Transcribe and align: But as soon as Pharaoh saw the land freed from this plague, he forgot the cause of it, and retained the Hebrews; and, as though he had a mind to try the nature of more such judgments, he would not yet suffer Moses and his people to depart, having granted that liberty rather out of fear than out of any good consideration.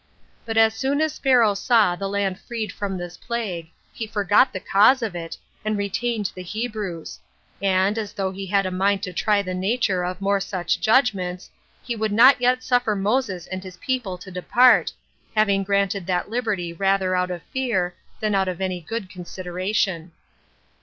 But 0.47 0.57
as 0.57 0.73
soon 0.73 0.99
as 0.99 1.19
Pharaoh 1.19 1.53
saw 1.53 1.95
the 1.95 2.09
land 2.09 2.39
freed 2.39 2.71
from 2.71 2.97
this 2.97 3.17
plague, 3.17 3.69
he 3.93 4.07
forgot 4.07 4.51
the 4.51 4.59
cause 4.59 5.03
of 5.03 5.15
it, 5.15 5.37
and 5.63 5.77
retained 5.77 6.31
the 6.33 6.41
Hebrews; 6.41 7.19
and, 7.61 7.99
as 7.99 8.11
though 8.13 8.31
he 8.31 8.47
had 8.47 8.65
a 8.65 8.71
mind 8.71 9.03
to 9.03 9.13
try 9.13 9.43
the 9.43 9.53
nature 9.53 10.03
of 10.03 10.19
more 10.19 10.39
such 10.39 10.81
judgments, 10.81 11.51
he 11.83 11.95
would 11.95 12.11
not 12.11 12.41
yet 12.41 12.63
suffer 12.63 12.95
Moses 12.95 13.45
and 13.45 13.63
his 13.63 13.77
people 13.77 14.17
to 14.17 14.31
depart, 14.31 14.91
having 15.35 15.63
granted 15.63 16.07
that 16.07 16.31
liberty 16.31 16.73
rather 16.73 17.15
out 17.15 17.29
of 17.29 17.43
fear 17.53 17.93
than 18.21 18.33
out 18.33 18.47
of 18.47 18.59
any 18.59 18.81
good 18.81 19.07
consideration. 19.07 20.13